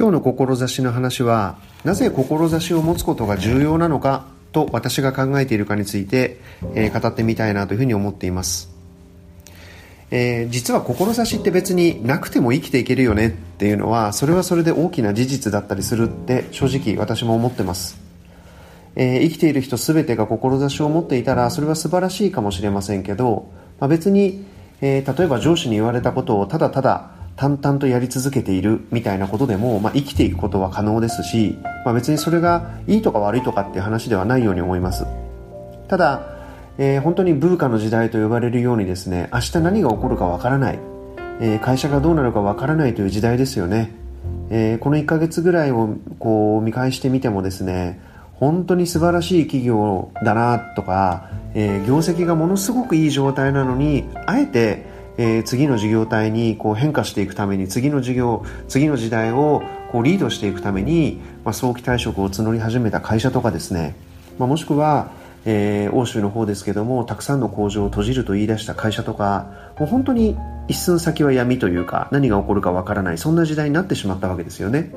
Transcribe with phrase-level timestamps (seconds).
[0.00, 6.40] 今日の志の話はなぜ志を持つことが重要なのかと私が考えているかについて、
[6.74, 8.70] えー、語ってみたいなというふうに思っています、
[10.10, 18.00] えー、実は志って別になくても生きていけるよねっていうのはそれはそれで大きな事実だったりするって正直私も思ってます、
[18.96, 24.46] えー、生きている人全てが志を持っていたらそれは素晴らしいかもしれませんけど、まあ、別に、
[24.80, 35.06] え例えば上司に言われたことをただただ淡々とやり続けているみたいなことでも、まあ、生きていくことは可能ですし、まあ、別にそれがいいとか悪いとかっていう話ではないように思います。
[35.88, 36.20] ただ、
[36.76, 40.78] えー、本当にブーカの時代と呼ばれるようにですね明日何が起こるかわからない、
[41.40, 43.90] えー、会社がどうなるかわからないという時代ですよね、
[44.50, 48.02] えー、この1ヶ月ぐらいをこう見返してみてもですね
[48.34, 59.62] 本当に素晴らしい企業だなとか、えー、業績がものすごくいい状態なのにあえてえー、次の事業体にこう変化していくために次の事業次の時代を
[59.92, 63.94] こうリードしていくために、まあ、早期退職を募り始めた会社とかですね、
[64.38, 65.10] まあ、もしくは、
[65.44, 74.90] えー、欧州の方ですけどもたくさんの工場を閉じると言い出した会社とかもう本当に一寸先は闇というか何が起こるかわからないそんな時代になってしまったわけですよね。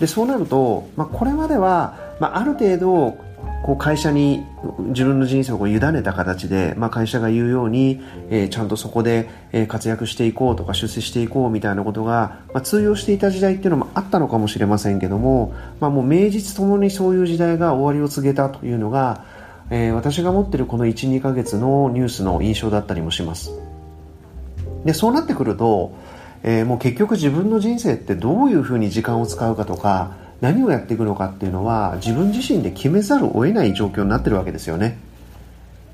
[0.00, 3.18] でそうなると、まあ、これまでは、まあ、ある程度
[3.64, 4.46] こう会社に
[4.78, 19.24] 自分の人生をこう委ねた形で、まあ、会社が言うように、えー、ちゃんとそこで、え、活躍していこうとか出世していこうみたいなことが、まあ、通用していた時代っていうのもあったのかもしれませんけども、まあ、もう名実ともにそういう時代が終わりを告げたというのが、
[19.70, 23.50] えー、私が持ってるこの12ヶ月のニュースの印象だったりもします。
[24.84, 25.92] でそうなってくると、
[26.44, 34.98] えー、もう結局自分の人生ってどういうふうに時間を使うかとか何をやっていくのかっていうのは自分自身で決めざるを得ない状況になってるわけですよね。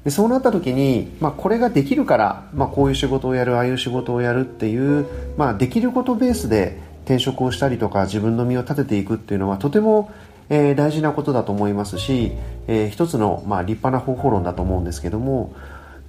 [0.05, 10.11] でそうなった時に、まあ、これができるから、まあ、こういう仕事をやるああいう仕事をやるっていう、まあ、できることベースで転職をしたりとか自分の身を立てていくっていうのはとても、
[10.48, 12.33] えー、大事なことだと思いますし、
[12.67, 15.55] えー、一つの、まあ、立派な方法論だと思うんですけども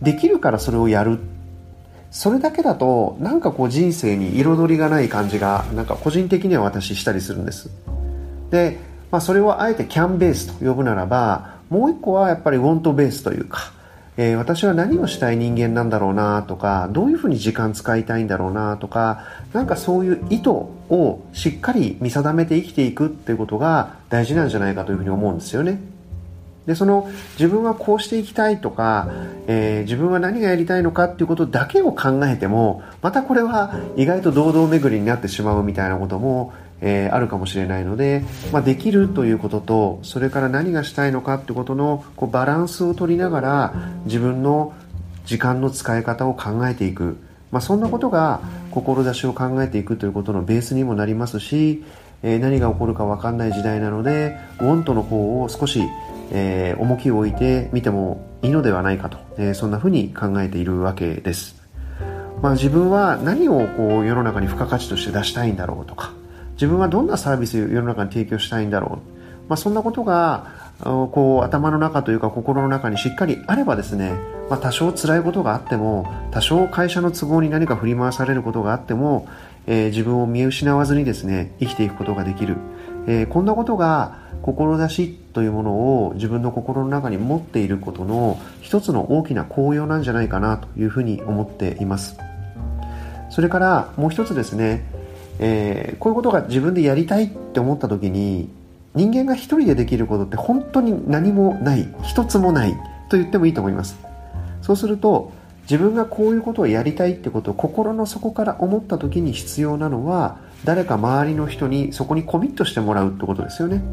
[0.01, 1.19] できるからそれをやる。
[2.09, 7.71] それだけだとなんかこう人生に彩りがない感じがなんか個人的には私したりするんです。
[8.53, 8.77] で、
[9.09, 13.73] まあ、それをあえてキャンベースと呼ぶならばもう一個はやっぱりウォントベースというか、
[14.15, 25.81] えー、私は何をしたい人間なんだろうなとかどういうふうに時間使いたいんだろうなとかなんかそういう意図をしっかり見定めて生きていくっていうことが大事なんじゃないかというふうに思うんですよね。
[26.65, 29.09] でその自分はこうしていきたいとか、
[29.47, 36.53] えー、自分は何がやりたいのかっていうことだけを考えてもまたこれは意外と堂々巡りになってしまうみたいなことも
[36.85, 44.73] えー、あるかもしれないので、まあ、できるということとそれから何がしたいのかってことのこうバランスを取りながら自分の
[45.25, 47.17] 時間の使い方を考えていく、
[47.51, 48.41] まあ、そんなことが
[48.71, 51.85] 志を考えていくということのベースにもなりますし、
[52.21, 55.81] えー、何が起こるか分かんない時代なのでウォントの方を少し、
[56.33, 61.61] えー、重きを置いてみてもいいのではないかと、えー、そんなふうに考えているわけです。
[62.41, 66.11] まあ、自分は何をこう世の中に付加価値として出したいんだろうとか
[66.55, 68.99] 自分はどんなサービスを世の中に提供したいんだろ
[69.47, 70.47] う、まあ、そんなことが
[70.81, 74.11] こう頭の中というか心の中にしっかりあればですね、
[74.49, 79.27] まあ、多少辛いことがあっても多少会社の都合に何か振り回されることがあっても、
[79.67, 82.57] えー、自分を見失わずにですね生きていくことができる、
[83.07, 85.71] えー、こんなことが志というもの
[86.05, 92.17] を自分の心の中に持っていることの一つの大きな効用なんじゃないかなというふうに思っています。
[93.29, 94.85] それからもう一つですね
[95.39, 98.49] えー、こういうことが自分でやりたいって思った時に
[98.95, 102.73] 人間が一人でできることって本当に何もない一つもない
[103.09, 104.12] と言ってもいいと思います。
[104.63, 105.31] そうすると
[105.63, 113.83] 自分がこういうことをやりたいってことを心の底から思った時に必要なのは誰か周りの人にそこにコミットしてもらうってことですよね。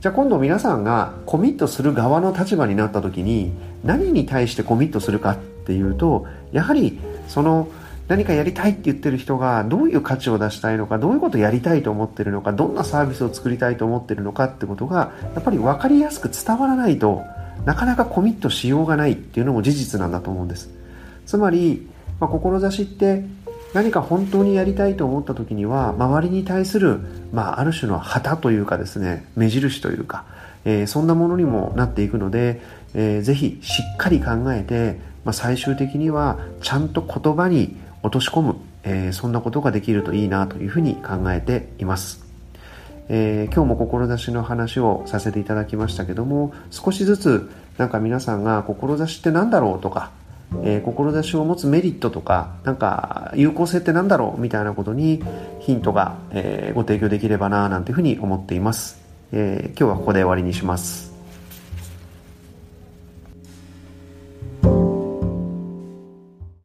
[0.00, 3.52] じゃあ今度皆さんがコミットする側の立場になった時に
[3.84, 7.68] 何に対してコミットするかっていうとやはりその
[8.06, 17.22] 何かやりたいって言ってる人がどういう価値を出したいのかどういうことをやりたいと思ってるのかどんなサービスを作りたいと思ってるのかってことがやっぱり分かりやすく伝わらないと
[17.64, 20.70] なかなかコミットしようがないっていうのも事実なんだと思うんです
[21.26, 21.88] つまり、
[22.20, 23.24] まあ、志って
[23.72, 27.00] 何か本当にやりたいと思った時には周りに対する、
[27.32, 30.24] まあ、ある種の旗というかですね目印というか、
[30.64, 32.60] えー、そんなものにもなっていくので、
[32.94, 42.23] えー、ぜひしっかり考えて、まあ、最終的にはちゃんと言葉に落とし込む、えー、そんなことができるといいなというふうに考えています。
[43.08, 50.10] えー、今日も志の話をさせていただきましたけども少しずつなんか皆さんが志って何だろうとか、
[50.62, 55.22] えー、志を持つメリットとかなんか有効性って何だろうみたいなことに
[55.60, 59.02] ヒントが、えー、ご提供できればななんていうふうに思っています、
[59.32, 61.13] え、今日はここで終わりにします。